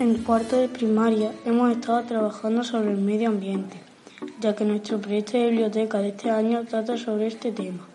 En 0.00 0.14
cuarto 0.22 0.56
de 0.56 0.70
primaria 0.70 1.30
hemos 1.44 1.70
estado 1.70 2.02
trabajando 2.04 2.64
sobre 2.64 2.90
el 2.90 2.96
medio 2.96 3.28
ambiente, 3.28 3.76
ya 4.40 4.56
que 4.56 4.64
nuestro 4.64 4.98
proyecto 4.98 5.36
de 5.36 5.50
biblioteca 5.50 5.98
de 5.98 6.08
este 6.08 6.30
año 6.30 6.64
trata 6.64 6.96
sobre 6.96 7.26
este 7.26 7.52
tema. 7.52 7.86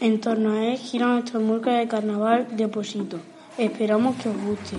En 0.00 0.18
torno 0.18 0.52
a 0.52 0.64
él 0.64 0.78
gira 0.78 1.08
nuestro 1.08 1.38
murca 1.40 1.74
de 1.74 1.88
carnaval 1.88 2.56
de 2.56 2.68
Posito. 2.68 3.18
Esperamos 3.58 4.16
que 4.16 4.30
os 4.30 4.36
guste. 4.46 4.76